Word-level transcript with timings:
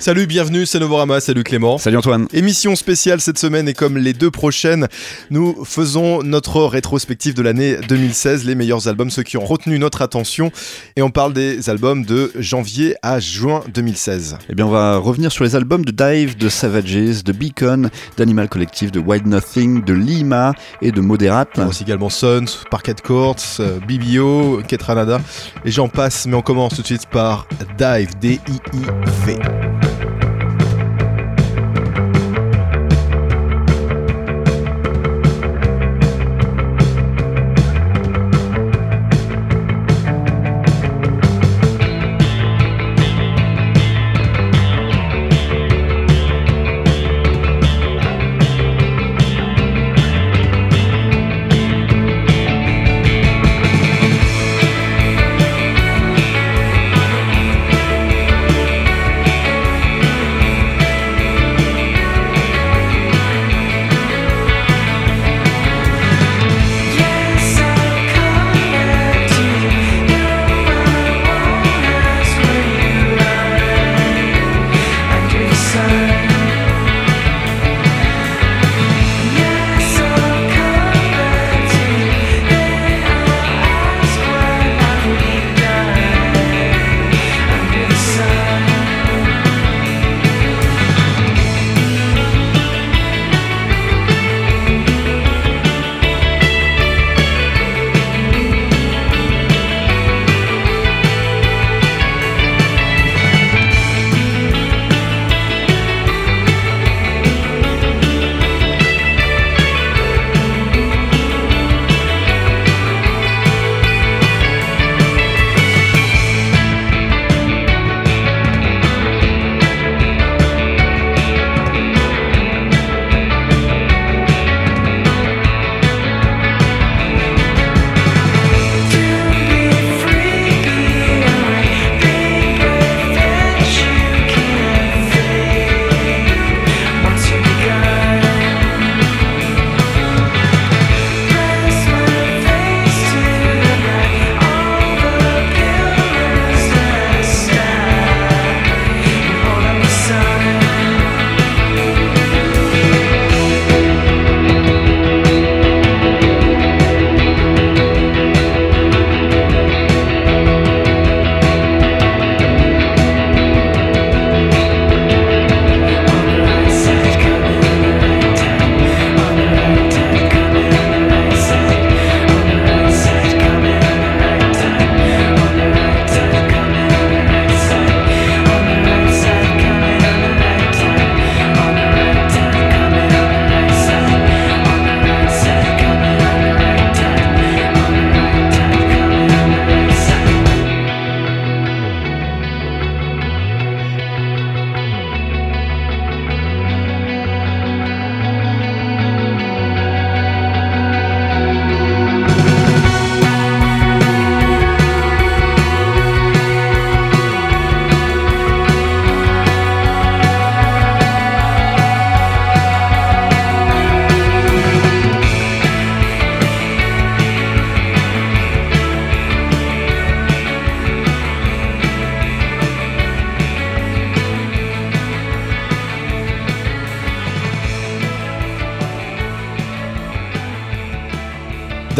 Salut, 0.00 0.26
bienvenue, 0.26 0.64
c'est 0.64 0.78
Novorama, 0.78 1.20
salut 1.20 1.44
Clément. 1.44 1.76
Salut 1.76 1.98
Antoine. 1.98 2.26
Émission 2.32 2.74
spéciale 2.74 3.20
cette 3.20 3.38
semaine 3.38 3.68
et 3.68 3.74
comme 3.74 3.98
les 3.98 4.14
deux 4.14 4.30
prochaines, 4.30 4.88
nous 5.28 5.62
faisons 5.66 6.22
notre 6.22 6.64
rétrospective 6.64 7.34
de 7.34 7.42
l'année 7.42 7.76
2016, 7.86 8.46
les 8.46 8.54
meilleurs 8.54 8.88
albums, 8.88 9.10
ceux 9.10 9.24
qui 9.24 9.36
ont 9.36 9.44
retenu 9.44 9.78
notre 9.78 10.00
attention. 10.00 10.52
Et 10.96 11.02
on 11.02 11.10
parle 11.10 11.34
des 11.34 11.68
albums 11.68 12.06
de 12.06 12.32
janvier 12.38 12.96
à 13.02 13.20
juin 13.20 13.62
2016. 13.74 14.38
Eh 14.48 14.54
bien, 14.54 14.64
on 14.64 14.70
va 14.70 14.96
revenir 14.96 15.30
sur 15.30 15.44
les 15.44 15.54
albums 15.54 15.84
de 15.84 15.92
Dive, 15.92 16.38
de 16.38 16.48
Savages, 16.48 17.22
de 17.22 17.32
Beacon, 17.32 17.90
d'Animal 18.16 18.48
Collective, 18.48 18.90
de 18.90 19.00
Wild 19.00 19.26
Nothing, 19.26 19.84
de 19.84 19.92
Lima 19.92 20.54
et 20.80 20.92
de 20.92 21.02
Moderate. 21.02 21.50
On 21.58 21.66
aussi 21.66 21.82
également 21.82 22.08
Sons, 22.08 22.46
Parquet 22.70 22.94
Courts, 23.04 23.36
euh, 23.60 23.78
BBO, 23.80 24.62
Ketranada 24.66 25.20
et 25.66 25.70
j'en 25.70 25.88
passe, 25.88 26.24
mais 26.26 26.36
on 26.36 26.42
commence 26.42 26.74
tout 26.74 26.80
de 26.80 26.86
suite 26.86 27.06
par 27.10 27.46
Dive, 27.76 28.18
D-I-I-V. 28.18 29.36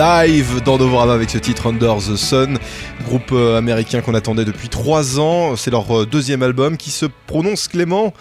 Dive 0.00 0.62
dans 0.64 0.78
Novorama 0.78 1.12
avec 1.12 1.28
ce 1.28 1.36
titre 1.36 1.66
Under 1.66 1.98
the 1.98 2.16
Sun, 2.16 2.56
groupe 3.04 3.32
euh, 3.32 3.58
américain 3.58 4.00
qu'on 4.00 4.14
attendait 4.14 4.46
depuis 4.46 4.70
3 4.70 5.20
ans. 5.20 5.56
C'est 5.56 5.70
leur 5.70 5.94
euh, 5.94 6.06
deuxième 6.06 6.42
album 6.42 6.78
qui 6.78 6.90
se 6.90 7.04
prononce 7.26 7.68
Clément? 7.68 8.14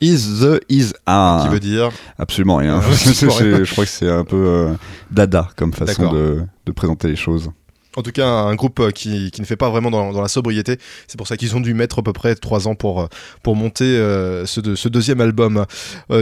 Is 0.00 0.40
the 0.40 0.60
is 0.68 0.92
a. 1.06 1.42
Qui 1.44 1.52
veut 1.52 1.60
dire? 1.60 1.90
Absolument 2.18 2.56
rien. 2.56 2.80
je 2.90 3.70
crois 3.70 3.84
que 3.84 3.90
c'est 3.90 4.10
un 4.10 4.24
peu 4.24 4.44
euh, 4.44 4.72
dada 5.12 5.48
comme 5.54 5.72
façon 5.72 6.12
de, 6.12 6.42
de 6.66 6.72
présenter 6.72 7.06
les 7.06 7.16
choses. 7.16 7.52
En 7.96 8.02
tout 8.02 8.12
cas, 8.12 8.26
un 8.26 8.54
groupe 8.54 8.78
euh, 8.78 8.90
qui, 8.90 9.32
ne 9.38 9.44
fait 9.44 9.56
pas 9.56 9.68
vraiment 9.68 9.90
dans, 9.90 10.20
la 10.20 10.28
sobriété. 10.28 10.78
C'est 11.08 11.16
pour 11.16 11.26
ça 11.26 11.36
qu'ils 11.36 11.56
ont 11.56 11.60
dû 11.60 11.74
mettre 11.74 11.98
à 11.98 12.02
peu 12.02 12.12
près 12.12 12.36
trois 12.36 12.68
ans 12.68 12.76
pour, 12.76 13.02
euh, 13.02 13.06
monter 13.46 13.84
euh, 13.84 14.46
ce, 14.46 14.76
ce, 14.76 14.88
deuxième 14.88 15.20
album. 15.20 15.66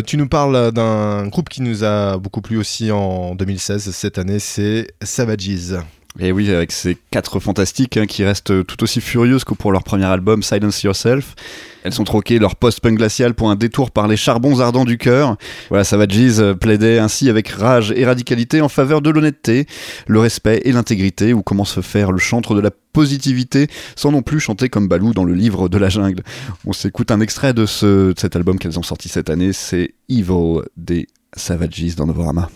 tu 0.07 0.17
nous 0.17 0.29
parles 0.29 0.73
d'un 0.73 1.27
groupe 1.29 1.49
qui 1.49 1.63
nous 1.63 1.85
a 1.85 2.17
beaucoup 2.17 2.41
plu 2.41 2.57
aussi 2.57 2.91
en 2.91 3.35
2016. 3.35 3.91
Cette 3.91 4.19
année, 4.19 4.39
c'est 4.39 4.89
Savages. 5.03 5.79
Et 6.21 6.33
oui, 6.33 6.51
avec 6.51 6.73
ces 6.73 6.99
quatre 7.13 7.39
fantastiques 7.39 7.97
hein, 7.97 8.07
qui 8.07 8.25
restent 8.25 8.67
tout 8.67 8.83
aussi 8.83 9.01
furieuses 9.01 9.45
que 9.45 9.55
pour 9.55 9.71
leur 9.71 9.85
premier 9.85 10.07
album 10.07 10.43
Silence 10.43 10.83
Yourself. 10.83 11.37
Elles 11.85 11.93
sont 11.93 12.03
troquées 12.03 12.41
leur 12.41 12.57
post-punk 12.57 12.97
glacial 12.97 13.35
pour 13.35 13.51
un 13.51 13.55
détour 13.55 13.93
par 13.93 14.09
les 14.09 14.17
charbons 14.17 14.59
ardents 14.59 14.85
du 14.85 14.99
cœur. 14.99 15.37
Voilà, 15.69 15.85
Savages 15.85 16.41
euh, 16.41 16.55
plaidait 16.55 16.99
ainsi 16.99 17.31
avec 17.31 17.49
rage 17.49 17.93
et 17.95 18.05
radicalité 18.05 18.61
en 18.61 18.69
faveur 18.69 19.01
de 19.01 19.11
l'honnêteté, 19.11 19.67
le 20.09 20.19
respect 20.19 20.61
et 20.65 20.73
l'intégrité, 20.73 21.33
ou 21.33 21.43
comment 21.43 21.65
se 21.65 21.81
faire 21.83 22.11
le 22.11 22.19
chantre 22.19 22.57
de 22.57 22.61
la 22.61 22.73
positivité 22.93 23.69
sans 23.95 24.11
non 24.11 24.23
plus 24.23 24.41
chanter 24.41 24.69
comme 24.69 24.89
Balou 24.89 25.15
dans 25.15 25.25
le 25.25 25.35
livre 25.35 25.69
de 25.69 25.79
la 25.79 25.89
jungle. 25.89 26.25
On 26.67 26.73
s'écoute 26.73 27.13
un 27.13 27.21
extrait 27.21 27.55
de, 27.55 27.63
de 27.63 28.15
cet 28.19 28.35
album 28.35 28.59
qu'elles 28.59 28.79
ont 28.79 28.83
sorti 28.83 29.09
cette 29.09 29.31
année, 29.31 29.53
c'est 29.53 29.95
Evil 30.09 30.63
des 30.77 31.07
Savages 31.37 31.95
dans 31.95 32.07
Novorama. 32.07 32.51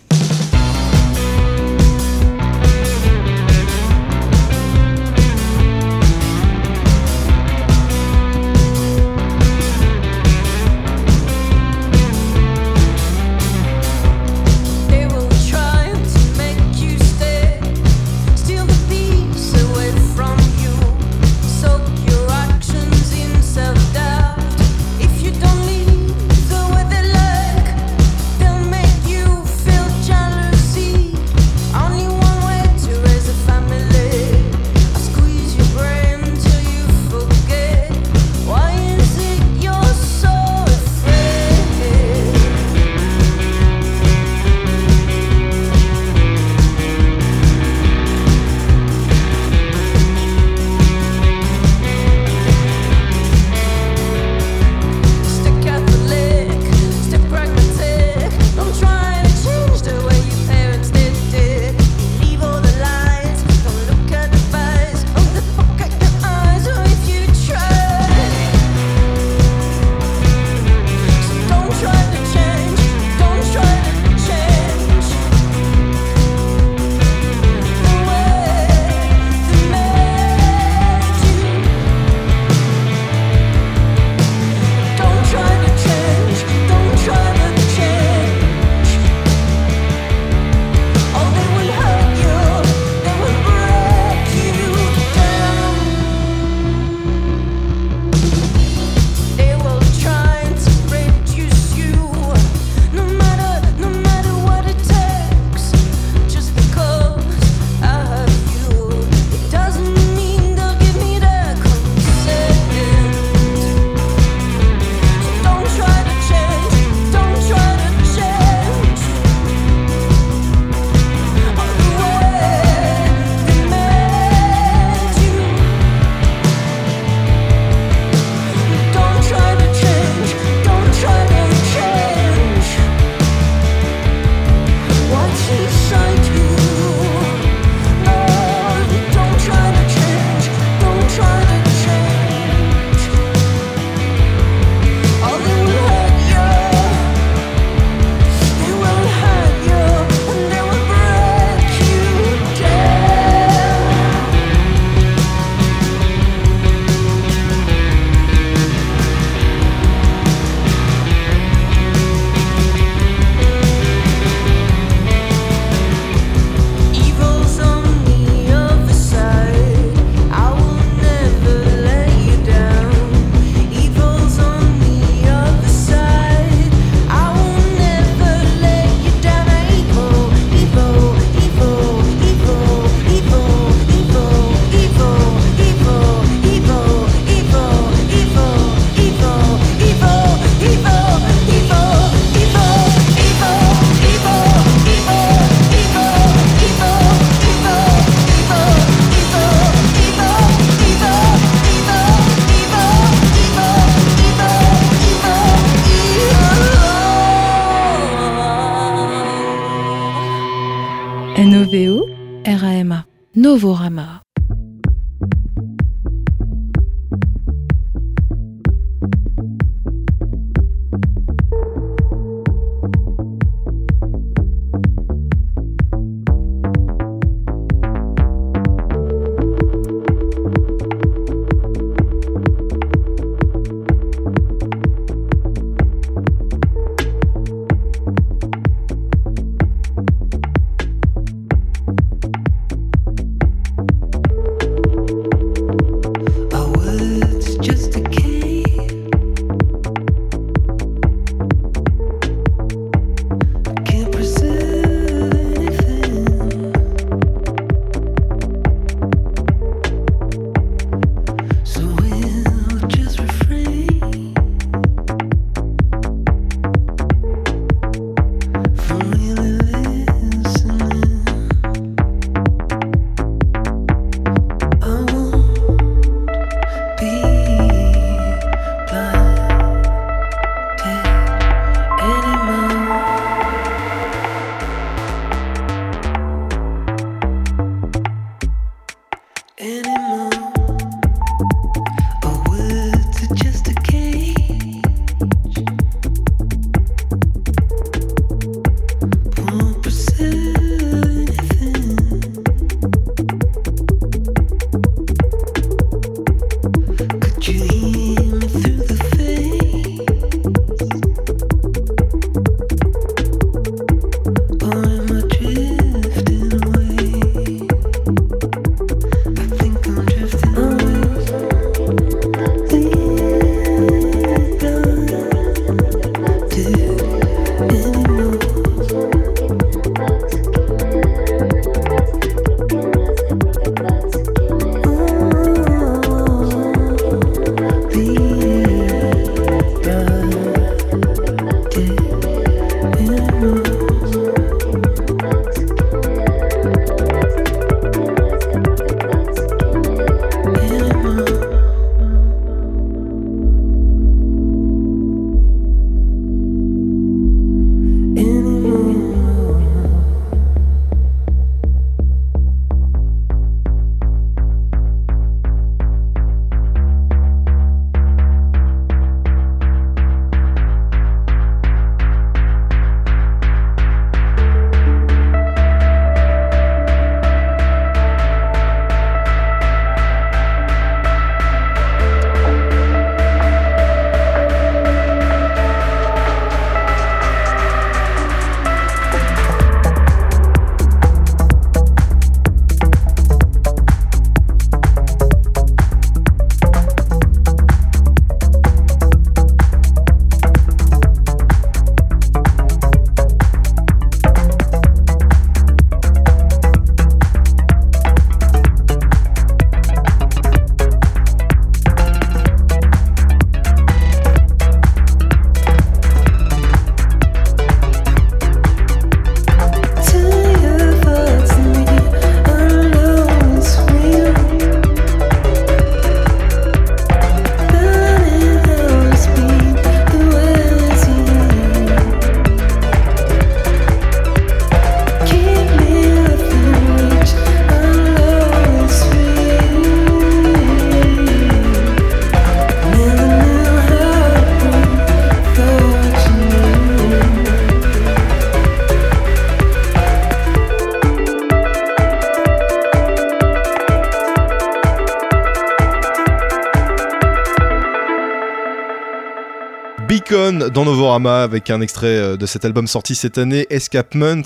Dans 460.73 460.85
Novorama 460.85 461.43
avec 461.43 461.71
un 461.71 461.81
extrait 461.81 462.07
euh, 462.07 462.37
de 462.37 462.47
cet 462.47 462.65
album 462.65 462.87
sorti 462.87 463.15
cette 463.15 463.37
année, 463.37 463.67
Escapements, 463.69 464.43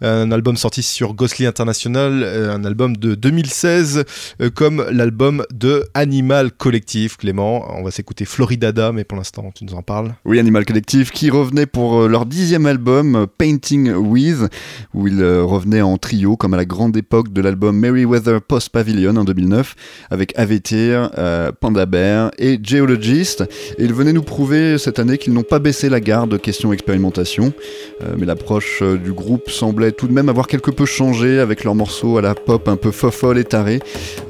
un 0.00 0.30
album 0.30 0.56
sorti 0.56 0.82
sur 0.82 1.14
Ghostly 1.14 1.46
International, 1.46 2.22
euh, 2.22 2.54
un 2.54 2.64
album 2.64 2.96
de 2.96 3.14
2016, 3.14 4.04
euh, 4.40 4.50
comme 4.50 4.86
l'album 4.90 5.44
de 5.52 5.88
Animal 5.94 6.52
Collective. 6.66 7.16
Clément, 7.16 7.64
on 7.78 7.84
va 7.84 7.92
s'écouter 7.92 8.24
Floridada, 8.24 8.90
mais 8.90 9.04
pour 9.04 9.16
l'instant, 9.16 9.52
tu 9.54 9.64
nous 9.64 9.74
en 9.74 9.82
parles. 9.82 10.16
Oui, 10.24 10.40
Animal 10.40 10.64
Collective 10.64 11.12
qui 11.12 11.30
revenait 11.30 11.66
pour 11.66 12.08
leur 12.08 12.26
dixième 12.26 12.66
album, 12.66 13.28
Painting 13.38 13.92
With, 13.92 14.38
où 14.92 15.06
ils 15.06 15.24
revenaient 15.24 15.82
en 15.82 15.96
trio, 15.96 16.36
comme 16.36 16.54
à 16.54 16.56
la 16.56 16.64
grande 16.64 16.96
époque 16.96 17.32
de 17.32 17.40
l'album 17.40 17.78
Merryweather 17.78 18.42
Post 18.42 18.70
Pavilion 18.70 19.14
en 19.14 19.22
2009, 19.22 19.76
avec 20.10 20.36
Avetir, 20.36 21.12
Panda 21.60 21.86
Bear 21.86 22.32
et 22.36 22.58
Geologist. 22.60 23.44
Ils 23.78 23.94
venaient 23.94 24.12
nous 24.12 24.24
prouver 24.24 24.76
cette 24.78 24.98
année 24.98 25.18
qu'ils 25.18 25.34
n'ont 25.34 25.44
pas 25.44 25.60
baissé 25.60 25.88
la 25.88 26.00
garde 26.00 26.40
question 26.40 26.72
expérimentation, 26.72 27.52
euh, 28.02 28.14
mais 28.18 28.26
l'approche 28.26 28.80
euh, 28.82 28.96
du 28.96 29.12
groupe 29.12 29.50
semblait 29.50 29.92
tout 29.92 30.08
de 30.08 30.12
même 30.12 30.28
avoir 30.28 30.48
quelque 30.48 30.72
peu 30.72 30.84
changé 30.84 31.38
avec 31.38 31.62
leurs 31.62 31.76
morceaux 31.76 32.18
à 32.18 32.22
la 32.22 32.34
pop 32.34 32.66
un 32.66 32.76
peu 32.76 32.90
fofolle 32.90 33.38
et 33.38 33.44
tarée, 33.44 33.80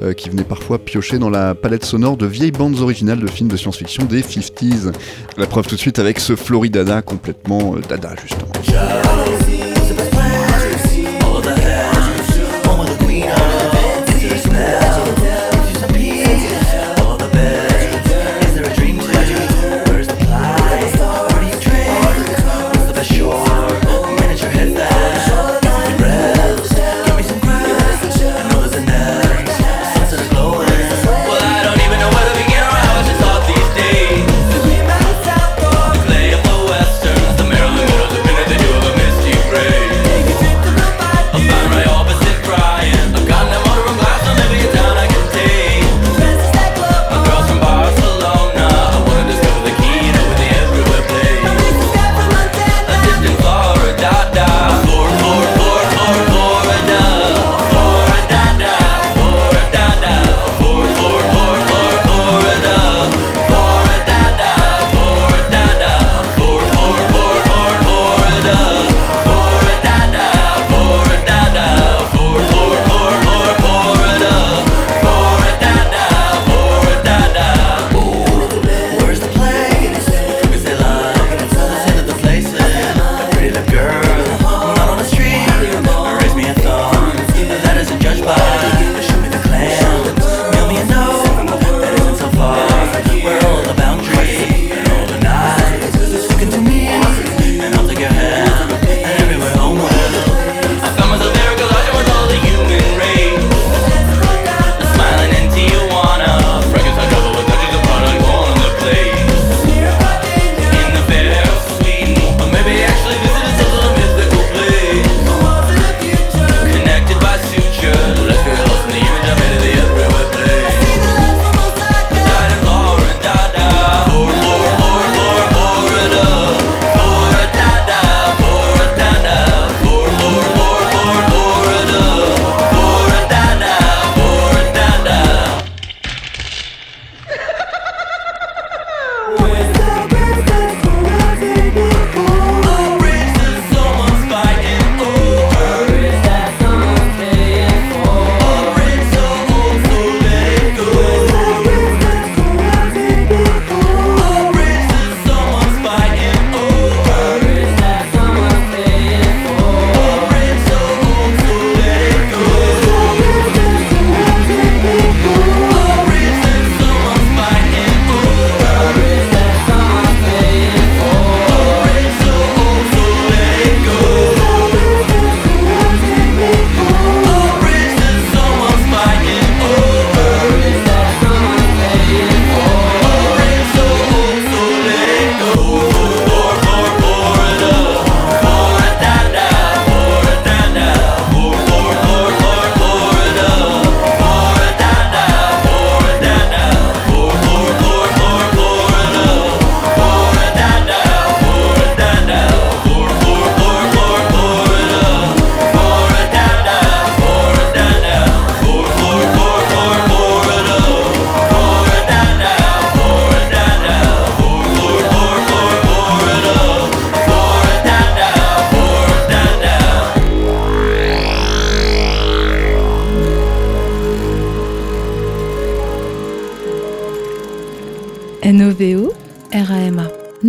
euh, 0.03 0.13
qui 0.13 0.29
venaient 0.29 0.43
parfois 0.43 0.77
piocher 0.77 1.17
dans 1.17 1.29
la 1.29 1.55
palette 1.55 1.83
sonore 1.83 2.17
de 2.17 2.26
vieilles 2.27 2.51
bandes 2.51 2.79
originales 2.79 3.19
de 3.19 3.27
films 3.27 3.49
de 3.49 3.57
science-fiction 3.57 4.05
des 4.05 4.21
50s. 4.21 4.91
La 5.37 5.47
preuve 5.47 5.67
tout 5.67 5.75
de 5.75 5.79
suite 5.79 5.99
avec 5.99 6.19
ce 6.19 6.35
Floridada 6.35 7.01
complètement 7.01 7.75
dada 7.89 8.15
justement. 8.21 9.46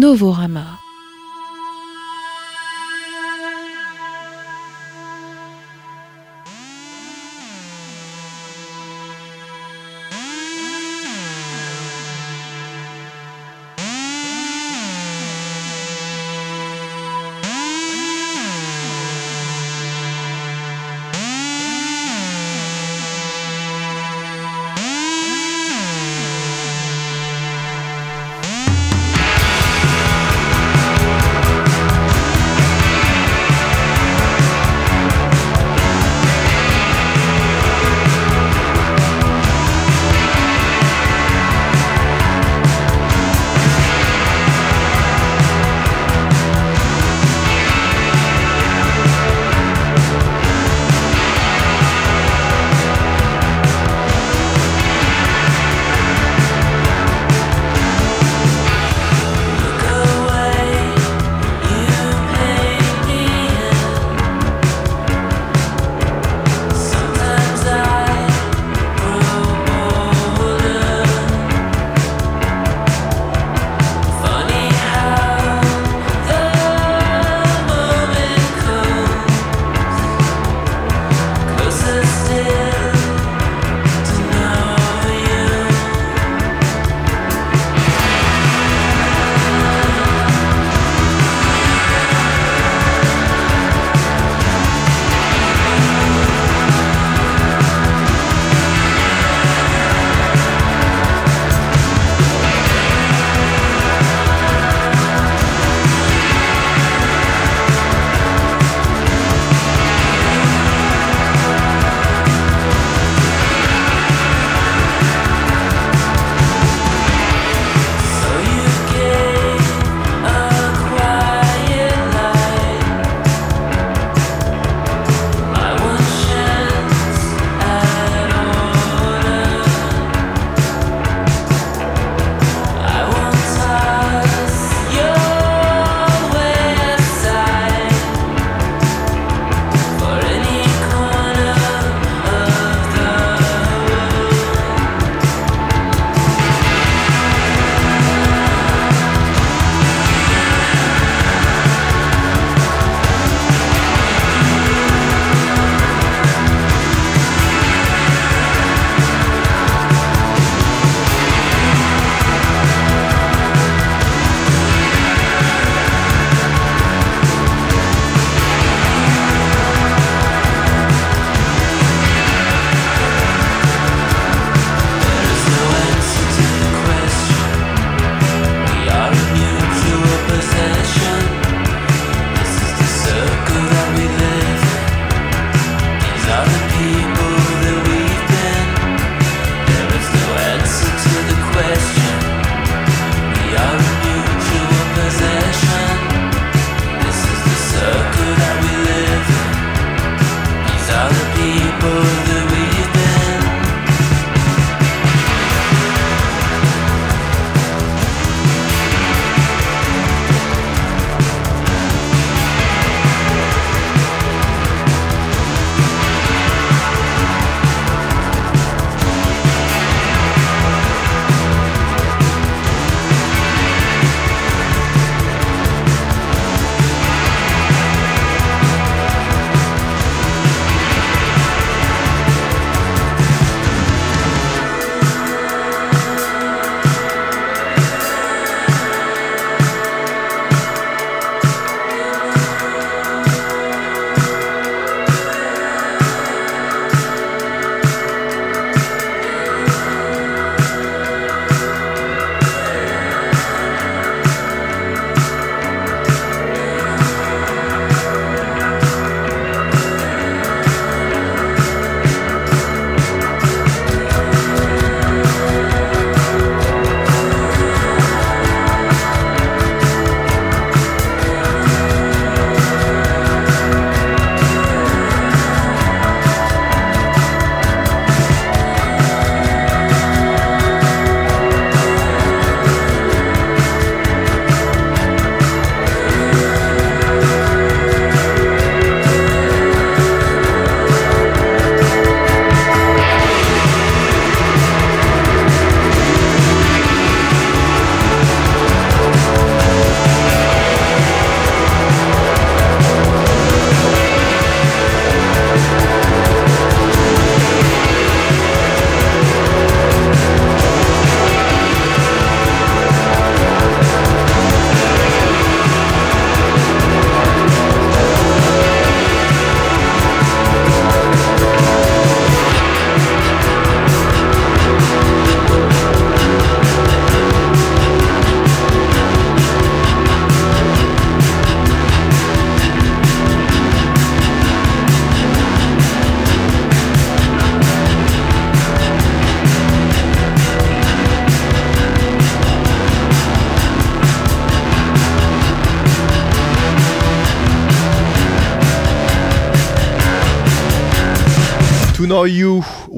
Novorama. 0.09 0.78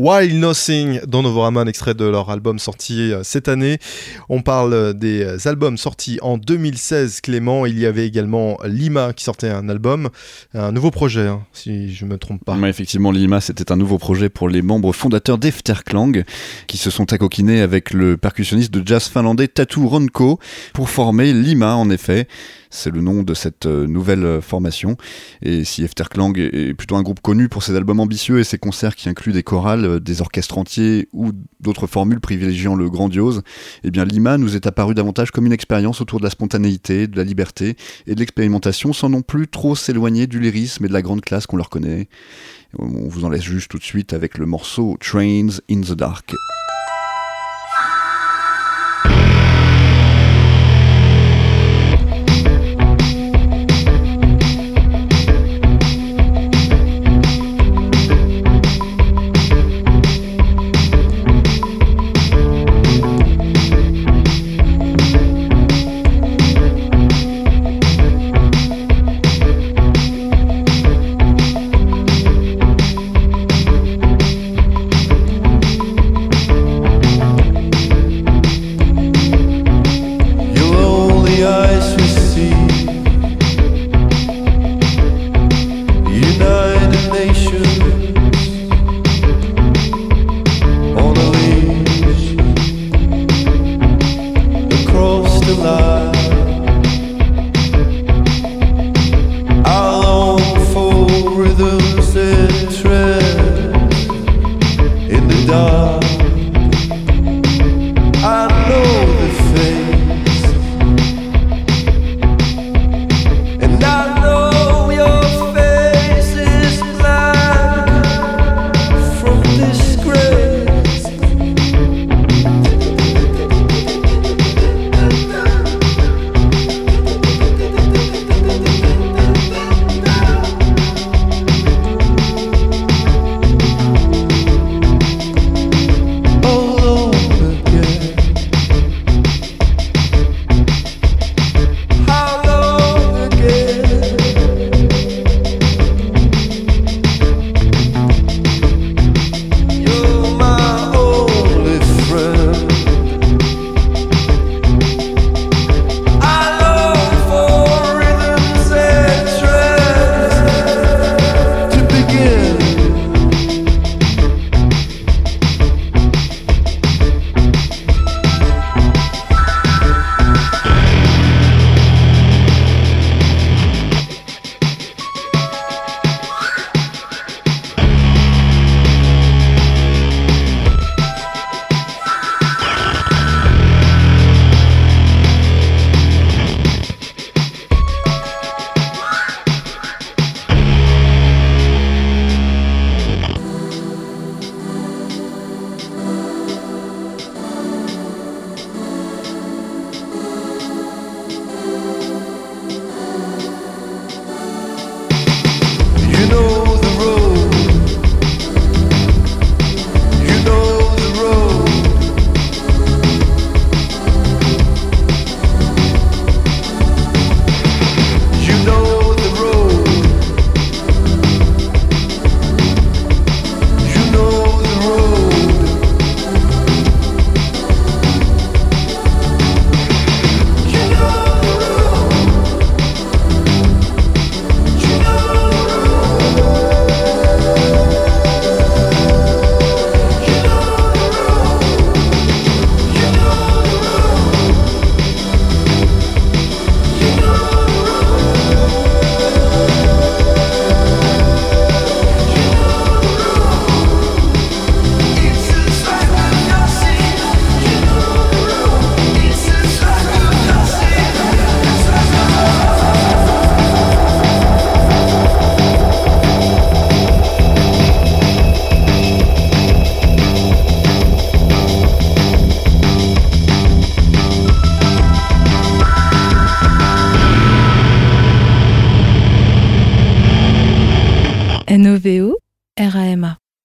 While 0.01 0.39
Nothing, 0.39 1.01
dans 1.07 1.23
Novorama, 1.23 1.61
un 1.61 1.67
extrait 1.67 1.93
de 1.93 2.07
leur 2.07 2.31
album 2.31 2.59
sorti 2.59 3.13
euh, 3.13 3.23
cette 3.23 3.49
année. 3.49 3.77
On 4.31 4.41
parle 4.41 4.95
des 4.95 5.23
euh, 5.23 5.37
albums 5.45 5.77
sortis 5.77 6.19
en 6.23 6.39
2016, 6.39 7.21
Clément. 7.21 7.67
Il 7.67 7.79
y 7.79 7.85
avait 7.85 8.07
également 8.07 8.57
Lima 8.65 9.13
qui 9.13 9.25
sortait 9.25 9.51
un 9.51 9.69
album, 9.69 10.09
un 10.55 10.73
nouveau 10.73 10.91
projet, 10.91 11.27
hein, 11.27 11.43
si 11.53 11.93
je 11.93 12.07
ne 12.07 12.13
me 12.13 12.17
trompe 12.17 12.43
pas. 12.43 12.57
effectivement, 12.67 13.11
Lima, 13.11 13.43
c'était 13.43 13.73
un 13.73 13.77
nouveau 13.77 13.99
projet 13.99 14.31
pour 14.31 14.49
les 14.49 14.63
membres 14.63 14.95
fondateurs 14.95 15.37
d'Efterklang, 15.37 16.25
qui 16.67 16.79
se 16.79 16.89
sont 16.89 17.13
accoquinés 17.13 17.61
avec 17.61 17.93
le 17.93 18.17
percussionniste 18.17 18.73
de 18.73 18.83
jazz 18.87 19.07
finlandais 19.07 19.49
Tatu 19.49 19.81
Ronko 19.81 20.39
pour 20.73 20.89
former 20.89 21.35
Lima, 21.35 21.75
en 21.75 21.91
effet. 21.91 22.27
C'est 22.71 22.91
le 22.91 23.01
nom 23.01 23.25
de 23.25 23.35
cette 23.35 23.67
euh, 23.67 23.87
nouvelle 23.87 24.25
euh, 24.25 24.41
formation. 24.41 24.97
Et 25.43 25.65
si 25.65 25.83
Efterklang 25.83 26.33
est 26.39 26.73
plutôt 26.75 26.95
un 26.95 27.03
groupe 27.03 27.21
connu 27.21 27.49
pour 27.49 27.65
ses 27.65 27.75
albums 27.75 27.99
ambitieux 27.99 28.39
et 28.39 28.45
ses 28.45 28.59
concerts 28.59 28.95
qui 28.95 29.09
incluent 29.09 29.33
des 29.33 29.43
chorales, 29.43 29.85
euh, 29.85 30.01
des 30.01 30.21
orchestres 30.21 30.57
entiers 30.57 31.09
ou 31.13 31.33
d'autres 31.59 31.89
formules 31.89 32.21
privilégiant 32.21 32.77
le 32.77 32.89
grandiose, 32.89 33.43
eh 33.83 33.91
bien 33.91 34.05
Lima 34.05 34.39
nous 34.39 34.55
est 34.55 34.69
apparu 34.69 34.95
davantage 34.95 35.33
comme 35.33 35.47
une 35.47 35.53
expérience 35.53 36.01
autour 36.01 36.21
de 36.21 36.25
la 36.25 36.31
spontanéité, 36.31 37.09
de 37.09 37.17
la 37.17 37.25
liberté 37.25 37.77
et 38.07 38.15
de 38.15 38.21
l'expérimentation 38.21 38.93
sans 38.93 39.09
non 39.09 39.23
plus 39.23 39.49
trop 39.49 39.75
s'éloigner 39.75 40.29
du 40.29 40.39
lyrisme 40.39 40.85
et 40.85 40.89
de 40.89 40.93
la 40.93 41.03
grande 41.03 41.23
classe 41.23 41.47
qu'on 41.47 41.57
leur 41.57 41.71
connaît. 41.71 42.09
On 42.79 43.09
vous 43.09 43.25
en 43.25 43.31
laisse 43.31 43.43
juste 43.43 43.69
tout 43.69 43.79
de 43.79 43.83
suite 43.83 44.13
avec 44.13 44.39
le 44.39 44.47
morceau 44.47 44.97
Trains 45.01 45.59
in 45.69 45.81
the 45.81 45.93
Dark. 45.93 46.35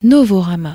Novorama. 0.05 0.71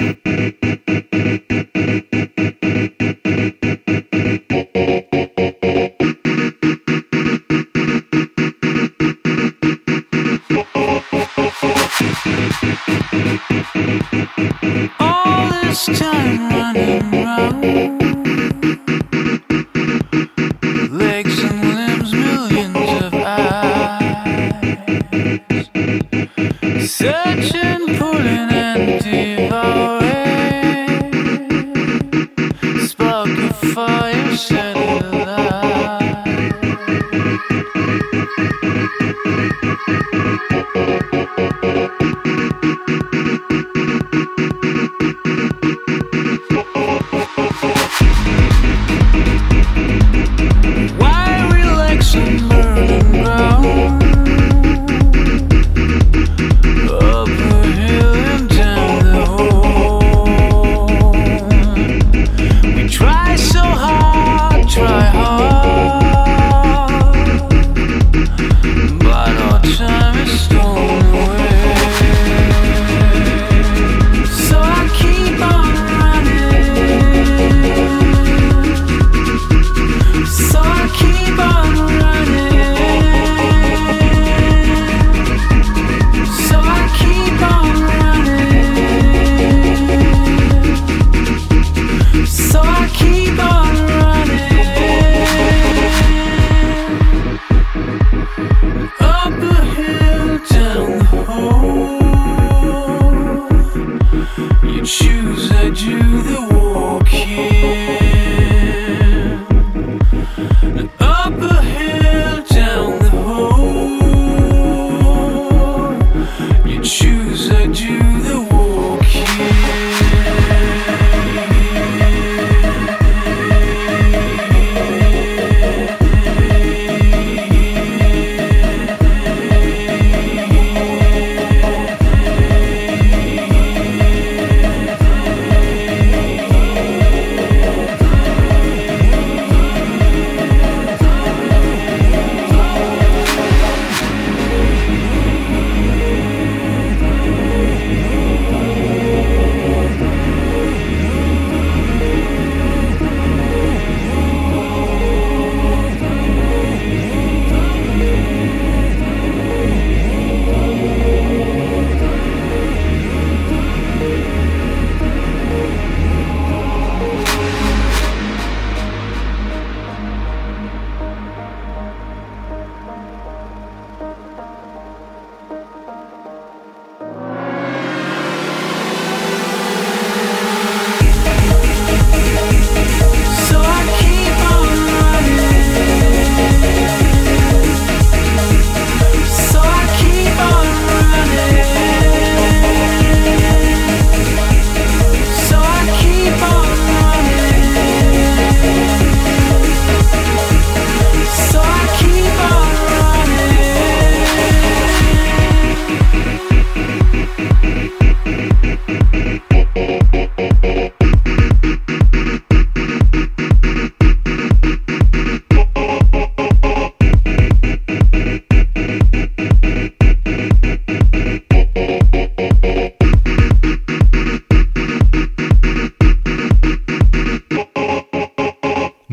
Choose, 104.91 105.53
I 105.53 105.71
do 105.71 106.23
the 106.23 106.60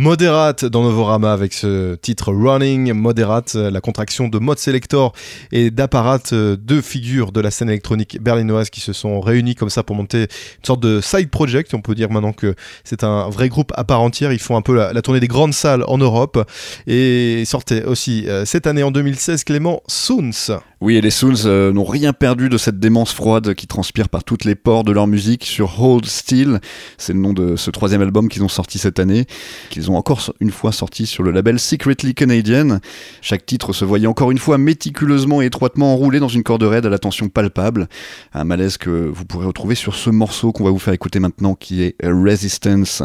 Moderate 0.07 0.63
dans 0.63 0.83
Novorama 0.83 1.33
avec 1.33 1.51
ce 1.51 1.95
titre 1.95 2.31
Running. 2.31 2.93
Moderate, 2.93 3.55
euh, 3.57 3.69
la 3.69 3.81
contraction 3.81 4.29
de 4.29 4.39
Mode 4.39 4.57
Selector 4.57 5.11
et 5.51 5.69
d'Apparat, 5.69 6.19
euh, 6.31 6.55
deux 6.55 6.79
figures 6.79 7.33
de 7.33 7.41
la 7.41 7.51
scène 7.51 7.67
électronique 7.67 8.17
berlinoise 8.21 8.69
qui 8.69 8.79
se 8.79 8.93
sont 8.93 9.19
réunies 9.19 9.53
comme 9.53 9.69
ça 9.69 9.83
pour 9.83 9.97
monter 9.97 10.21
une 10.21 10.65
sorte 10.65 10.79
de 10.79 11.01
side 11.01 11.29
project. 11.29 11.73
On 11.73 11.81
peut 11.81 11.93
dire 11.93 12.09
maintenant 12.09 12.31
que 12.31 12.55
c'est 12.85 13.03
un 13.03 13.27
vrai 13.27 13.49
groupe 13.49 13.73
à 13.75 13.83
part 13.83 13.99
entière. 13.99 14.31
Ils 14.31 14.39
font 14.39 14.55
un 14.55 14.61
peu 14.61 14.73
la, 14.73 15.01
tournée 15.01 15.19
des 15.19 15.27
grandes 15.27 15.53
salles 15.53 15.83
en 15.87 15.97
Europe 15.97 16.41
et 16.87 17.43
sortaient 17.45 17.83
aussi 17.83 18.29
euh, 18.29 18.45
cette 18.45 18.65
année 18.65 18.83
en 18.83 18.91
2016 18.91 19.43
Clément 19.43 19.81
Soons. 19.87 20.61
Oui, 20.79 20.95
et 20.95 21.01
les 21.01 21.09
Soons 21.09 21.71
n'ont 21.73 21.83
rien 21.83 22.13
perdu 22.13 22.47
de 22.47 22.57
cette 22.57 22.79
démence 22.79 23.11
froide 23.11 23.55
qui 23.55 23.67
transpire 23.67 24.07
par 24.07 24.23
toutes 24.23 24.45
les 24.45 24.55
pores 24.55 24.85
de 24.85 24.93
leur 24.93 25.07
musique 25.07 25.43
sur 25.43 25.81
Hold 25.83 26.05
Still. 26.05 26.59
C'est 26.97 27.13
le 27.13 27.19
nom 27.19 27.33
de 27.33 27.57
ce 27.57 27.71
troisième 27.71 28.03
album 28.03 28.29
qu'ils 28.29 28.43
ont 28.43 28.47
sorti 28.47 28.77
cette 28.77 28.99
année, 28.99 29.25
qu'ils 29.71 29.91
ont 29.91 29.96
encore 29.97 30.21
une 30.39 30.51
fois 30.51 30.71
sorti 30.71 31.05
sur 31.05 31.23
le 31.23 31.31
label 31.31 31.59
Secretly 31.59 32.13
Canadian. 32.13 32.79
Chaque 33.21 33.45
titre 33.45 33.73
se 33.73 33.83
voyait 33.83 34.07
encore 34.07 34.31
une 34.31 34.37
fois 34.37 34.57
méticuleusement 34.57 35.41
et 35.41 35.45
étroitement 35.45 35.93
enroulé 35.93 36.19
dans 36.19 36.27
une 36.27 36.43
corde 36.43 36.63
raide 36.63 36.85
à 36.85 36.89
la 36.89 36.99
tension 36.99 37.29
palpable. 37.29 37.87
Un 38.33 38.43
malaise 38.43 38.77
que 38.77 38.89
vous 38.89 39.25
pourrez 39.25 39.45
retrouver 39.45 39.75
sur 39.75 39.95
ce 39.95 40.09
morceau 40.09 40.51
qu'on 40.51 40.63
va 40.63 40.69
vous 40.69 40.79
faire 40.79 40.93
écouter 40.93 41.19
maintenant 41.19 41.55
qui 41.55 41.81
est 41.83 41.95
Resistance. 42.03 43.03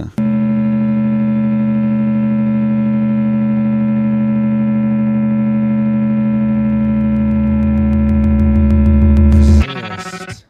Resist. 9.92 10.46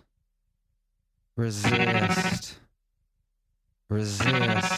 Resist. 1.37 2.61
Resist. 3.90 4.71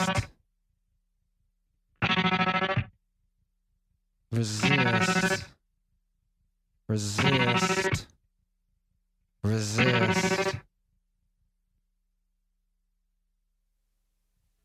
Resist. 4.34 5.44
Resist. 6.88 8.06
Resist. 9.44 10.56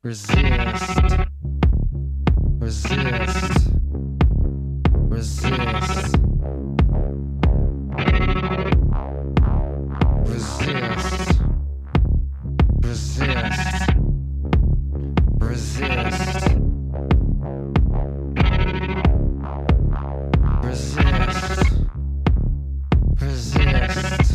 Resist. 0.02 1.20
Resist. 2.60 3.49
resist. 23.22 24.29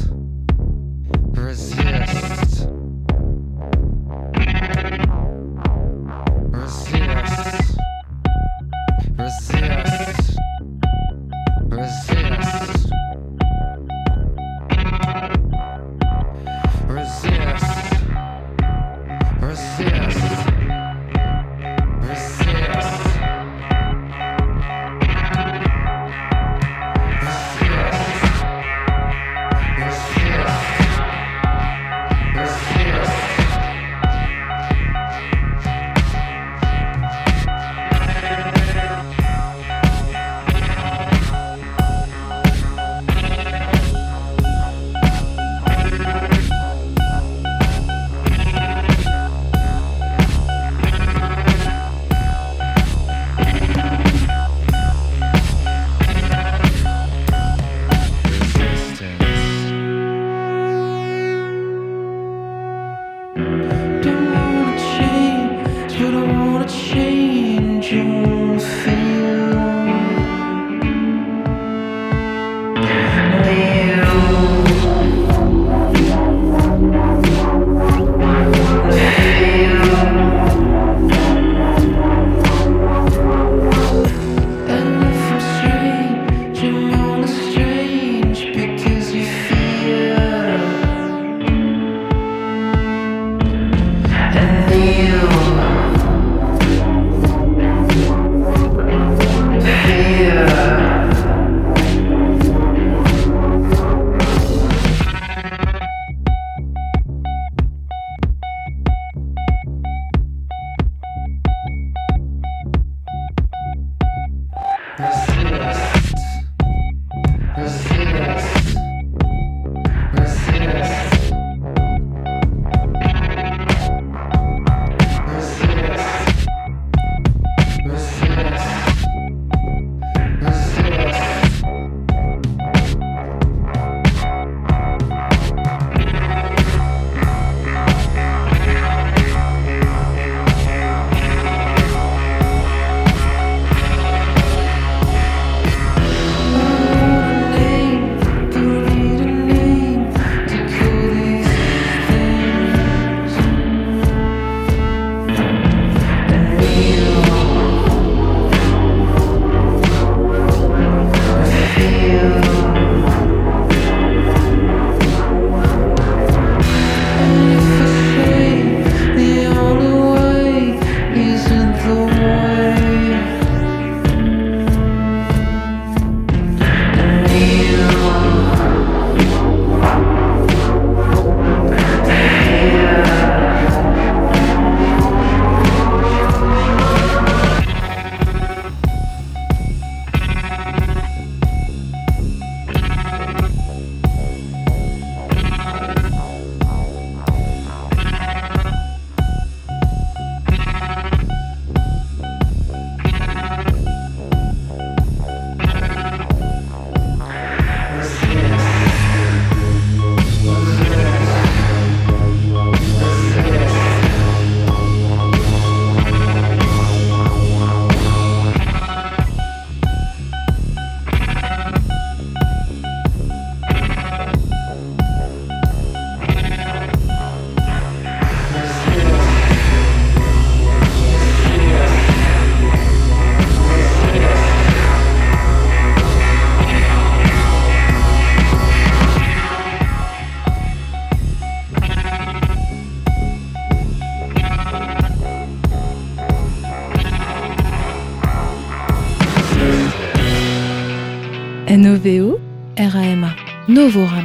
Novorama 253.84 254.23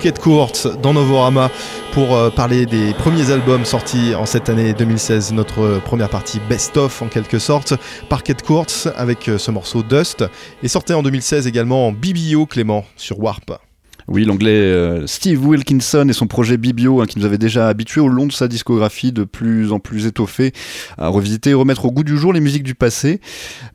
Parquet 0.00 0.18
Court 0.18 0.52
dans 0.82 0.94
Novorama 0.94 1.50
pour 1.92 2.16
euh, 2.16 2.30
parler 2.30 2.64
des 2.64 2.94
premiers 2.94 3.30
albums 3.30 3.66
sortis 3.66 4.14
en 4.14 4.24
cette 4.24 4.48
année 4.48 4.72
2016, 4.72 5.34
notre 5.34 5.78
première 5.84 6.08
partie 6.08 6.40
best-of 6.48 7.02
en 7.02 7.08
quelque 7.08 7.38
sorte. 7.38 7.74
Parquet 8.08 8.32
Court 8.32 8.64
avec 8.96 9.28
euh, 9.28 9.36
ce 9.36 9.50
morceau 9.50 9.82
Dust 9.82 10.24
et 10.62 10.68
sorti 10.68 10.94
en 10.94 11.02
2016 11.02 11.46
également 11.46 11.88
en 11.88 11.92
BBO 11.92 12.46
Clément 12.46 12.86
sur 12.96 13.20
Warp. 13.20 13.60
Oui, 14.08 14.24
l'anglais 14.24 14.50
euh, 14.50 15.06
Steve 15.06 15.46
Wilkinson 15.46 16.06
et 16.08 16.12
son 16.12 16.26
projet 16.26 16.56
Bibio, 16.56 17.00
hein, 17.00 17.06
qui 17.06 17.18
nous 17.18 17.24
avait 17.24 17.38
déjà 17.38 17.68
habitués 17.68 18.00
au 18.00 18.08
long 18.08 18.26
de 18.26 18.32
sa 18.32 18.48
discographie 18.48 19.12
de 19.12 19.24
plus 19.24 19.72
en 19.72 19.78
plus 19.78 20.06
étoffée 20.06 20.52
à 20.98 21.08
revisiter 21.08 21.50
et 21.50 21.54
remettre 21.54 21.84
au 21.84 21.92
goût 21.92 22.04
du 22.04 22.16
jour 22.16 22.32
les 22.32 22.40
musiques 22.40 22.62
du 22.62 22.74
passé. 22.74 23.20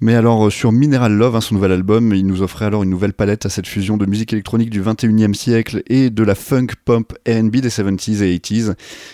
Mais 0.01 0.15
alors 0.15 0.47
euh, 0.47 0.49
sur 0.49 0.71
Mineral 0.71 1.13
Love, 1.13 1.35
hein, 1.35 1.41
son 1.41 1.55
nouvel 1.55 1.71
album, 1.71 2.13
il 2.13 2.25
nous 2.25 2.41
offrait 2.41 2.65
alors 2.65 2.83
une 2.83 2.89
nouvelle 2.89 3.13
palette 3.13 3.45
à 3.45 3.49
cette 3.49 3.67
fusion 3.67 3.97
de 3.97 4.05
musique 4.05 4.33
électronique 4.33 4.69
du 4.69 4.81
21e 4.81 5.33
siècle 5.33 5.83
et 5.87 6.09
de 6.09 6.23
la 6.23 6.35
funk 6.35 6.67
pop 6.83 7.13
R&B 7.27 7.57
des 7.57 7.69
70s 7.69 8.21
et 8.23 8.37
80s, 8.37 8.73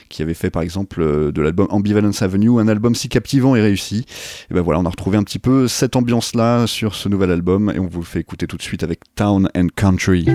qui 0.09 0.21
avait 0.21 0.33
fait 0.33 0.49
par 0.49 0.61
exemple 0.61 1.01
euh, 1.01 1.31
de 1.31 1.41
l'album 1.41 1.67
Ambivalence 1.69 2.21
Avenue 2.21 2.59
un 2.59 2.67
album 2.67 2.95
si 2.95 3.09
captivant 3.09 3.55
et 3.55 3.61
réussi. 3.61 4.05
Et 4.49 4.53
ben 4.53 4.61
voilà, 4.61 4.79
on 4.79 4.85
a 4.85 4.89
retrouvé 4.89 5.17
un 5.17 5.23
petit 5.23 5.39
peu 5.39 5.67
cette 5.67 5.95
ambiance-là 5.95 6.67
sur 6.67 6.95
ce 6.95 7.09
nouvel 7.09 7.31
album 7.31 7.71
et 7.73 7.79
on 7.79 7.87
vous 7.87 7.99
le 7.99 8.05
fait 8.05 8.19
écouter 8.19 8.47
tout 8.47 8.57
de 8.57 8.61
suite 8.61 8.83
avec 8.83 8.99
Town 9.15 9.49
and 9.55 9.67
Country. 9.75 10.25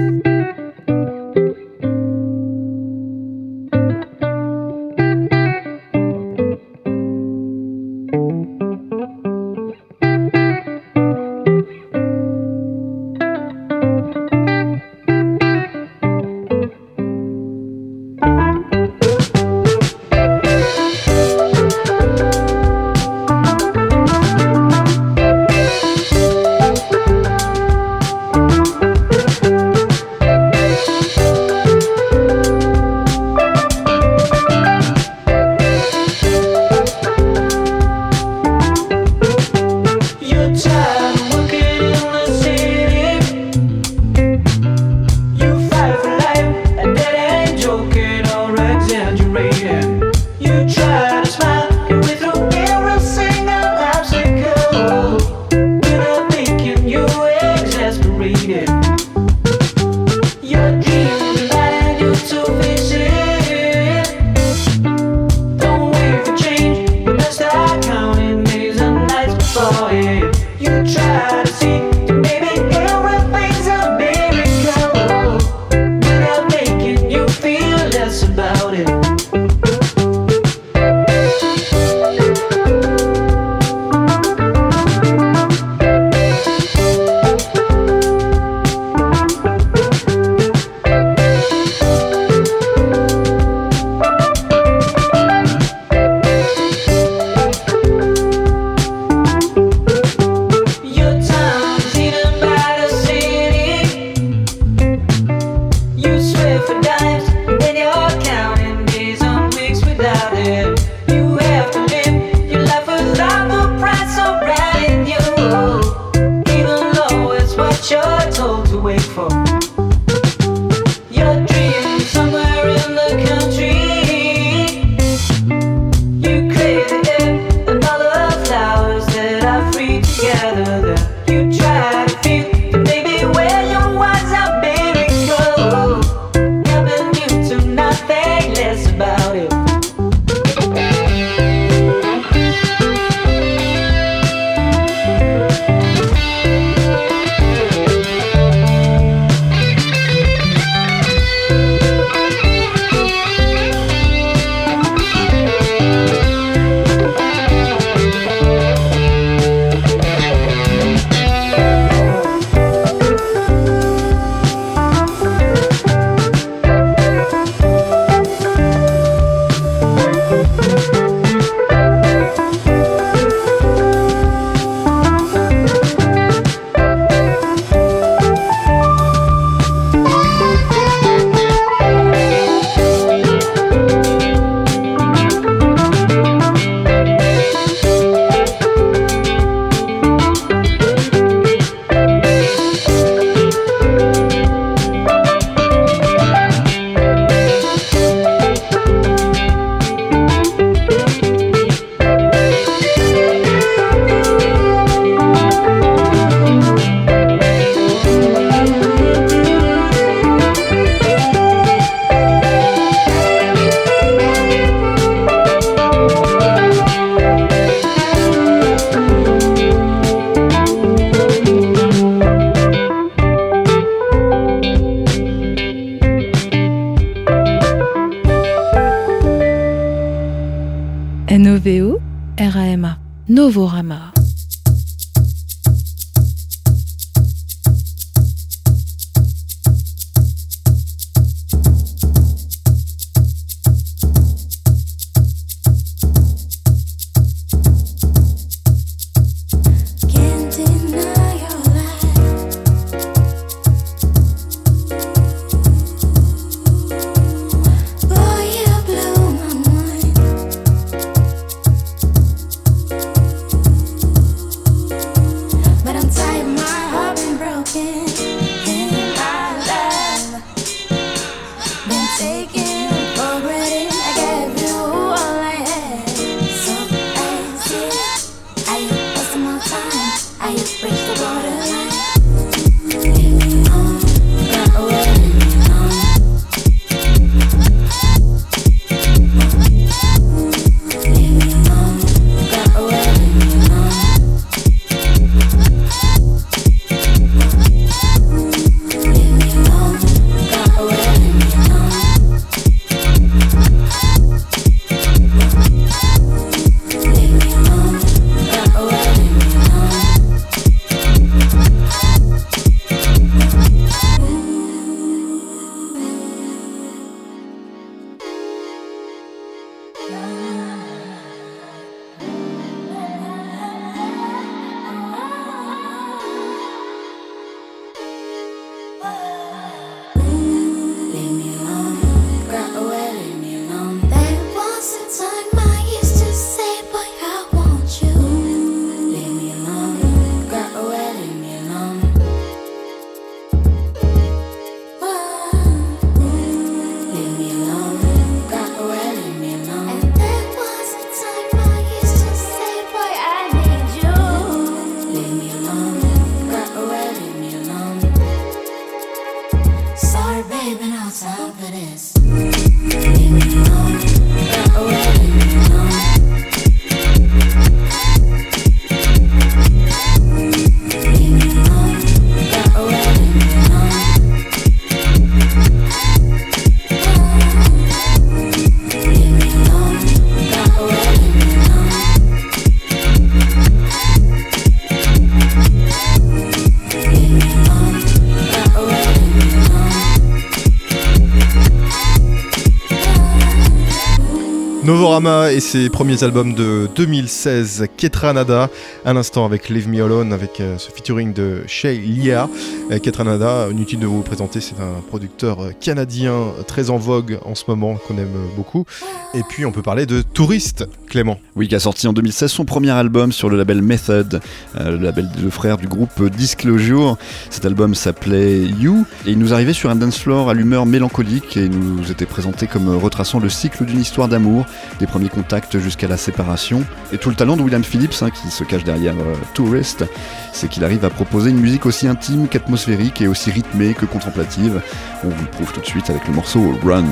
Et 395.16 395.60
ses 395.60 395.88
premiers 395.88 396.24
albums 396.24 396.52
de 396.52 396.90
2016, 396.94 397.86
Ketranada, 397.96 398.68
à 399.06 399.14
l'instant 399.14 399.46
avec 399.46 399.70
Leave 399.70 399.88
Me 399.88 400.04
Alone, 400.04 400.30
avec 400.34 400.60
euh, 400.60 400.76
ce 400.76 400.90
featuring 400.90 401.32
de 401.32 401.62
Shay 401.66 401.96
Lia. 401.96 402.50
Euh, 402.90 402.98
Ketranada, 402.98 403.68
inutile 403.70 403.98
de 403.98 404.06
vous 404.06 404.20
présenter, 404.20 404.60
c'est 404.60 404.78
un 404.78 405.00
producteur 405.08 405.60
euh, 405.60 405.70
canadien 405.80 406.34
très 406.66 406.90
en 406.90 406.98
vogue 406.98 407.38
en 407.46 407.54
ce 407.54 407.64
moment, 407.68 407.94
qu'on 407.94 408.18
aime 408.18 408.36
beaucoup. 408.56 408.84
Et 409.32 409.40
puis 409.48 409.64
on 409.64 409.72
peut 409.72 409.80
parler 409.80 410.04
de 410.04 410.20
Touriste, 410.20 410.84
Clément. 411.08 411.38
Oui, 411.54 411.66
qui 411.66 411.74
a 411.74 411.80
sorti 411.80 412.06
en 412.06 412.12
2016 412.12 412.50
son 412.50 412.66
premier 412.66 412.90
album 412.90 413.32
sur 413.32 413.48
le 413.48 413.56
label 413.56 413.80
Method, 413.80 414.40
le 414.78 414.96
label 414.96 415.30
des 415.34 415.42
deux 415.42 415.50
frères 415.50 415.78
du 415.78 415.86
groupe 415.88 416.22
Disclosure. 416.30 417.16
Cet 417.48 417.64
album 417.64 417.94
s'appelait 417.94 418.64
You 418.64 419.06
et 419.26 419.30
il 419.30 419.38
nous 419.38 419.54
arrivait 419.54 419.72
sur 419.72 419.88
un 419.88 419.96
dance 419.96 420.18
floor 420.18 420.50
à 420.50 420.54
l'humeur 420.54 420.84
mélancolique 420.84 421.56
et 421.56 421.68
nous 421.68 422.10
était 422.10 422.26
présenté 422.26 422.66
comme 422.66 422.94
retraçant 422.96 423.38
le 423.38 423.48
cycle 423.48 423.84
d'une 423.84 424.00
histoire 424.00 424.28
d'amour, 424.28 424.66
premiers 425.06 425.28
contacts 425.28 425.78
jusqu'à 425.78 426.08
la 426.08 426.16
séparation. 426.16 426.84
Et 427.12 427.18
tout 427.18 427.30
le 427.30 427.36
talent 427.36 427.56
de 427.56 427.62
William 427.62 427.82
Phillips, 427.82 428.22
hein, 428.22 428.30
qui 428.30 428.48
se 428.48 428.64
cache 428.64 428.84
derrière 428.84 429.14
euh, 429.14 429.34
Tourist, 429.54 430.04
c'est 430.52 430.68
qu'il 430.68 430.84
arrive 430.84 431.04
à 431.04 431.10
proposer 431.10 431.50
une 431.50 431.60
musique 431.60 431.86
aussi 431.86 432.08
intime 432.08 432.48
qu'atmosphérique 432.48 433.20
et 433.20 433.28
aussi 433.28 433.50
rythmée 433.50 433.94
que 433.94 434.06
contemplative. 434.06 434.80
On 435.24 435.28
vous 435.28 435.42
le 435.42 435.50
prouve 435.50 435.72
tout 435.72 435.80
de 435.80 435.86
suite 435.86 436.10
avec 436.10 436.26
le 436.26 436.34
morceau 436.34 436.74
Run. 436.84 437.04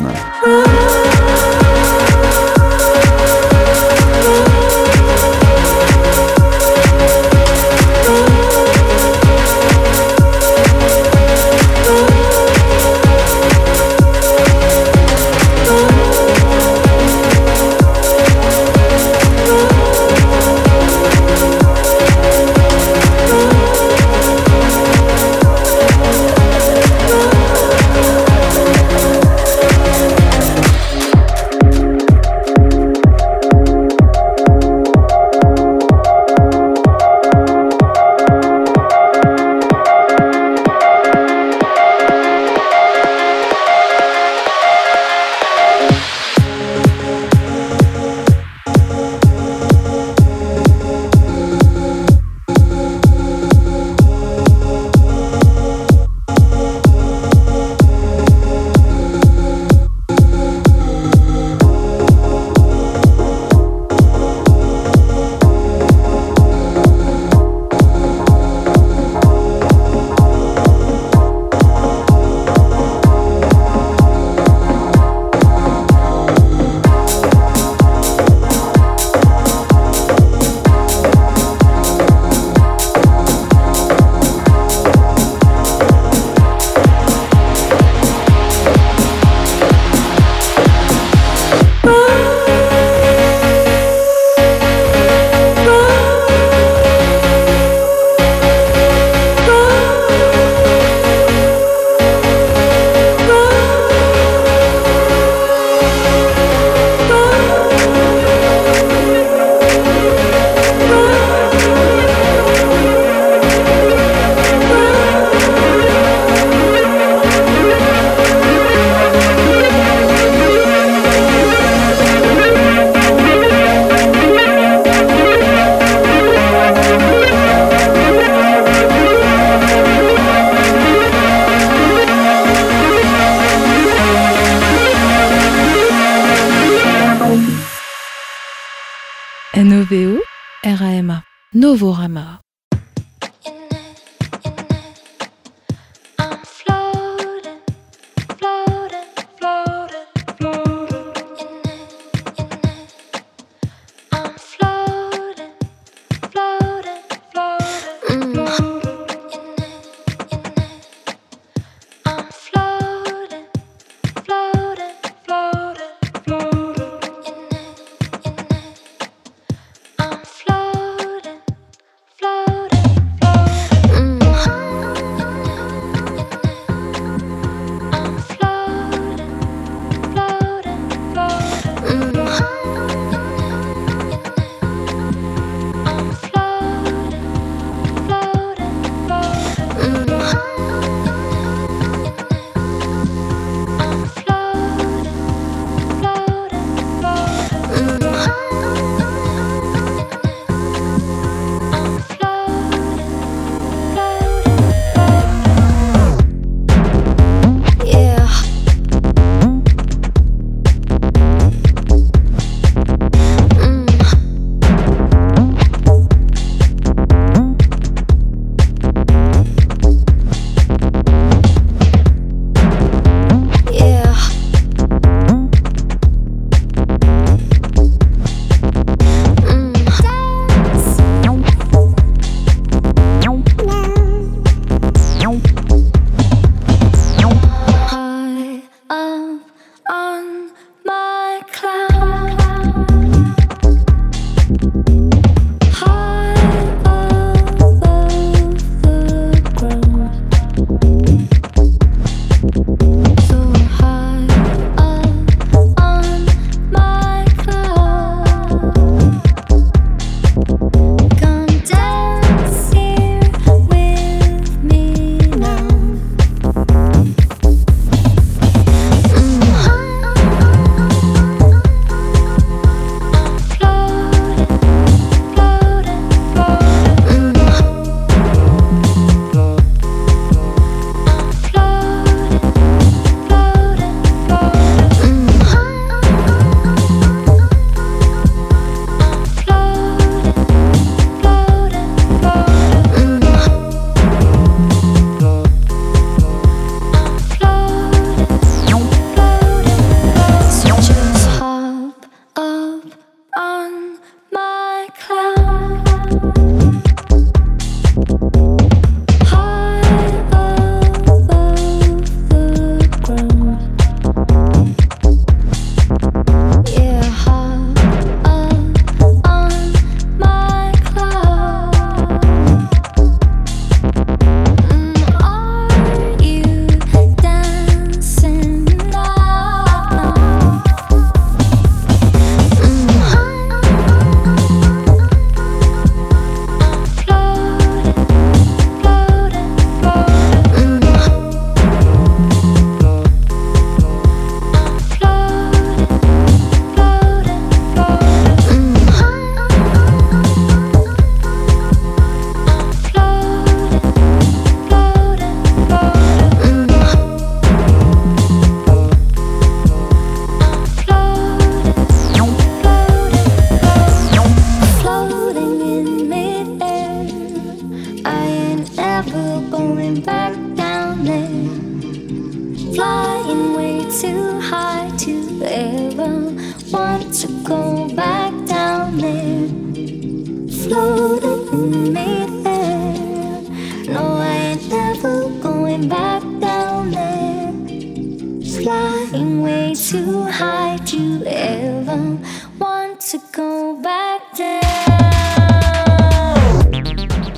Floating 380.65 381.94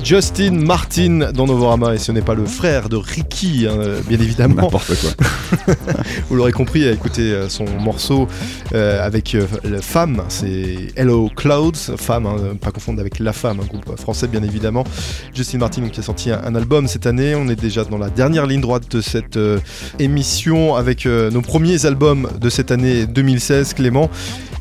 Justin 0.07 0.51
Martin 0.51 1.31
dans 1.33 1.47
Novorama 1.47 1.93
et 1.93 1.97
ce 1.97 2.13
n'est 2.13 2.21
pas 2.21 2.33
le 2.33 2.45
frère 2.45 2.87
de 2.87 2.95
Ricky, 2.95 3.67
hein, 3.69 3.75
bien 4.07 4.17
évidemment. 4.21 4.61
N'importe 4.61 4.93
quoi. 5.01 5.75
Vous 6.29 6.37
l'aurez 6.37 6.53
compris 6.53 6.87
à 6.87 6.93
écouter 6.93 7.33
euh, 7.33 7.49
son 7.49 7.65
morceau 7.65 8.25
euh, 8.73 9.05
avec 9.05 9.35
euh, 9.35 9.45
la 9.65 9.81
femme, 9.81 10.23
c'est 10.29 10.77
Hello 10.95 11.29
Clouds, 11.35 11.97
femme, 11.97 12.25
hein, 12.25 12.37
pas 12.61 12.71
confondre 12.71 13.01
avec 13.01 13.19
La 13.19 13.33
Femme, 13.33 13.59
un 13.59 13.65
groupe 13.65 13.99
français 13.99 14.29
bien 14.29 14.43
évidemment. 14.43 14.85
Justin 15.33 15.57
Martin 15.57 15.89
qui 15.89 15.99
a 15.99 16.03
sorti 16.03 16.31
un, 16.31 16.41
un 16.41 16.55
album 16.55 16.87
cette 16.87 17.05
année, 17.05 17.35
on 17.35 17.49
est 17.49 17.59
déjà 17.59 17.83
dans 17.83 17.97
la 17.97 18.09
dernière 18.09 18.45
ligne 18.45 18.61
droite 18.61 18.89
de 18.89 19.01
cette 19.01 19.35
euh, 19.35 19.59
émission 19.99 20.75
avec 20.75 21.05
nos 21.05 21.41
premiers 21.41 21.85
albums 21.85 22.29
de 22.39 22.49
cette 22.49 22.71
année 22.71 23.07
2016, 23.07 23.73
Clément. 23.73 24.09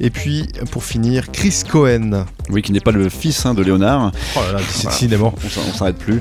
Et 0.01 0.11
puis 0.11 0.49
pour 0.71 0.85
finir, 0.85 1.31
Chris 1.33 1.63
Cohen 1.71 2.27
Oui, 2.51 2.63
qui 2.63 2.73
n'est 2.73 2.81
pas 2.81 2.91
le 2.91 3.09
fils 3.09 3.47
hein, 3.47 3.55
de 3.55 3.63
Léonard. 3.63 4.13
Oh 4.37 4.41
là 4.41 4.55
là, 4.55 4.59
décidément. 4.85 5.36
On 5.45 5.73
s'arrête 5.73 5.97
plus. 5.97 6.21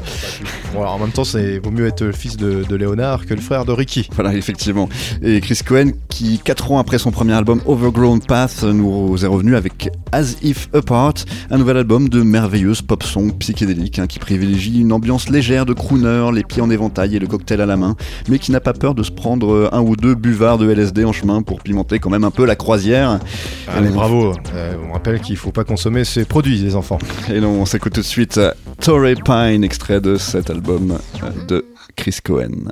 Bon, 0.73 0.81
alors 0.81 0.93
en 0.93 0.99
même 0.99 1.11
temps, 1.11 1.23
c'est 1.23 1.59
vaut 1.59 1.71
mieux 1.71 1.87
être 1.87 2.03
le 2.03 2.11
fils 2.11 2.37
de, 2.37 2.63
de 2.67 2.75
Léonard 2.75 3.25
que 3.25 3.33
le 3.33 3.41
frère 3.41 3.65
de 3.65 3.71
Ricky. 3.71 4.07
Voilà, 4.13 4.33
effectivement. 4.33 4.89
Et 5.21 5.41
Chris 5.41 5.59
Cohen, 5.65 5.91
qui 6.09 6.39
4 6.39 6.71
ans 6.71 6.79
après 6.79 6.97
son 6.97 7.11
premier 7.11 7.33
album 7.33 7.61
Overgrown 7.65 8.19
Path, 8.21 8.63
nous 8.63 9.23
est 9.23 9.27
revenu 9.27 9.55
avec 9.55 9.89
As 10.11 10.35
If 10.43 10.69
Apart, 10.73 11.13
un 11.49 11.57
nouvel 11.57 11.77
album 11.77 12.09
de 12.09 12.21
merveilleuse 12.21 12.81
pop 12.81 13.03
song 13.03 13.31
psychédélique 13.39 13.99
hein, 13.99 14.07
qui 14.07 14.19
privilégie 14.19 14.81
une 14.81 14.91
ambiance 14.91 15.29
légère 15.29 15.65
de 15.65 15.73
crooner, 15.73 16.29
les 16.33 16.43
pieds 16.43 16.61
en 16.61 16.69
éventail 16.69 17.15
et 17.15 17.19
le 17.19 17.27
cocktail 17.27 17.61
à 17.61 17.65
la 17.65 17.77
main, 17.77 17.95
mais 18.29 18.39
qui 18.39 18.51
n'a 18.51 18.59
pas 18.59 18.73
peur 18.73 18.95
de 18.95 19.03
se 19.03 19.11
prendre 19.11 19.69
un 19.71 19.81
ou 19.81 19.95
deux 19.95 20.15
buvards 20.15 20.57
de 20.57 20.69
LSD 20.69 21.05
en 21.05 21.13
chemin 21.13 21.41
pour 21.41 21.61
pimenter 21.61 21.99
quand 21.99 22.09
même 22.09 22.23
un 22.23 22.31
peu 22.31 22.45
la 22.45 22.55
croisière. 22.55 23.19
Allez, 23.67 23.89
bravo. 23.89 24.33
Euh, 24.53 24.75
on 24.87 24.93
rappelle 24.93 25.19
qu'il 25.19 25.37
faut 25.37 25.51
pas 25.51 25.63
consommer 25.63 26.03
ces 26.03 26.25
produits, 26.25 26.57
les 26.57 26.75
enfants. 26.75 26.99
Et 27.31 27.39
non, 27.39 27.49
on 27.49 27.65
s'écoute 27.65 27.93
tout 27.93 28.01
de 28.01 28.05
suite 28.05 28.37
euh, 28.37 28.51
Pine, 29.13 29.63
extrait 29.63 30.01
de 30.01 30.17
cet 30.17 30.49
album 30.49 30.97
de 31.47 31.63
Chris 31.95 32.17
Cohen. 32.23 32.71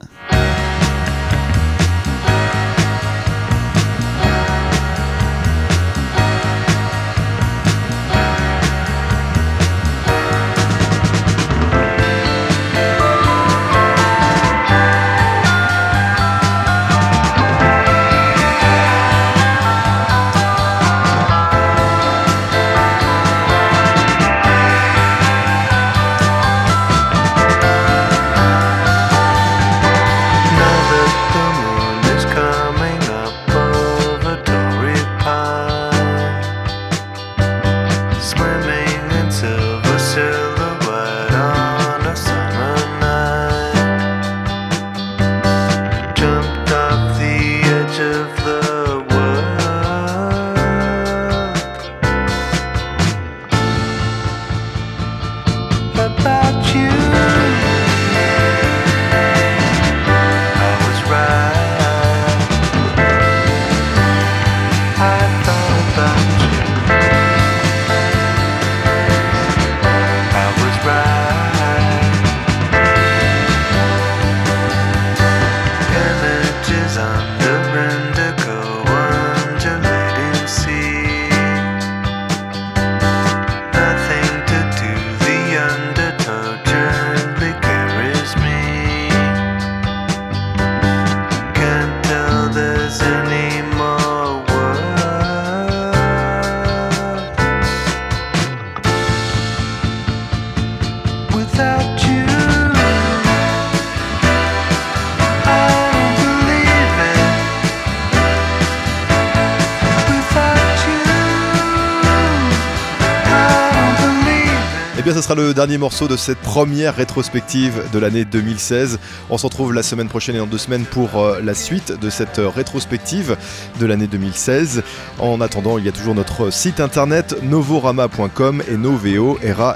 Bien, 115.14 115.22
ce 115.22 115.28
sera 115.28 115.36
le 115.36 115.53
dernier 115.53 115.78
morceau 115.78 116.07
de 116.07 116.16
cette 116.18 116.39
première 116.39 116.95
rétrospective 116.95 117.84
de 117.91 117.99
l'année 117.99 118.26
2016. 118.26 118.99
On 119.30 119.38
se 119.38 119.45
retrouve 119.45 119.74
la 119.74 119.84
semaine 119.84 120.07
prochaine 120.07 120.36
et 120.36 120.39
dans 120.39 120.47
deux 120.47 120.57
semaines 120.57 120.86
pour 120.86 121.20
euh, 121.20 121.39
la 121.41 121.53
suite 121.53 121.91
de 121.99 122.09
cette 122.09 122.39
euh, 122.39 122.49
rétrospective 122.49 123.38
de 123.80 123.86
l'année 123.86 124.07
2016. 124.07 124.84
En 125.20 125.41
attendant, 125.41 125.78
il 125.78 125.86
y 125.86 125.89
a 125.89 125.91
toujours 125.91 126.16
notre 126.16 126.51
site 126.51 126.80
internet 126.80 127.36
novorama.com 127.43 128.64
et 128.68 128.78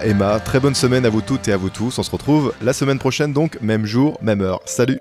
Emma. 0.04 0.40
Très 0.40 0.60
bonne 0.60 0.76
semaine 0.76 1.06
à 1.06 1.10
vous 1.10 1.22
toutes 1.22 1.48
et 1.48 1.52
à 1.52 1.58
vous 1.58 1.70
tous. 1.70 2.00
On 2.00 2.04
se 2.04 2.12
retrouve 2.12 2.54
la 2.62 2.74
semaine 2.74 3.00
prochaine, 3.00 3.34
donc 3.34 3.60
même 3.62 3.86
jour, 3.86 4.18
même 4.22 4.42
heure. 4.42 4.62
Salut 4.66 5.00